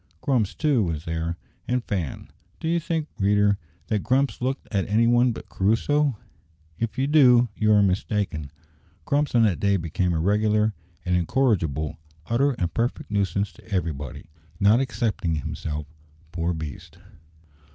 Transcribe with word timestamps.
Grumps, 0.19 0.55
too, 0.55 0.81
was 0.81 1.05
there, 1.05 1.37
and 1.67 1.83
Fan. 1.83 2.29
Do 2.59 2.67
you 2.67 2.79
think, 2.79 3.07
reader, 3.19 3.59
that 3.85 4.01
Grumps 4.01 4.41
looked 4.41 4.67
at 4.73 4.89
any 4.89 5.05
one 5.05 5.31
but 5.31 5.47
Crusoe? 5.47 6.17
If 6.79 6.97
you 6.97 7.05
do, 7.05 7.49
you 7.55 7.71
are 7.71 7.83
mistaken. 7.83 8.49
Grumps 9.05 9.35
on 9.35 9.43
that 9.43 9.59
day 9.59 9.77
became 9.77 10.11
a 10.13 10.19
regular, 10.19 10.73
an 11.05 11.13
incorrigible, 11.15 11.99
utter, 12.25 12.53
and 12.53 12.73
perfect 12.73 13.11
nuisance 13.11 13.51
to 13.53 13.67
everybody 13.69 14.25
not 14.59 14.79
excepting 14.79 15.35
himself, 15.35 15.85
poor 16.31 16.51
beast! 16.55 16.97